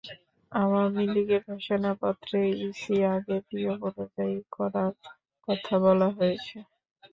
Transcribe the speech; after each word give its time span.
আওয়ামী 0.51 1.03
লীগের 1.13 1.41
ঘোষণাপত্রে 1.49 2.39
ইসি 2.67 2.95
আগের 3.13 3.43
নিয়ম 3.51 3.79
অনুযায়ী 3.89 4.37
করার 4.55 4.93
কথা 5.47 5.75
বলা 5.85 6.07
হয়েছে। 6.17 6.55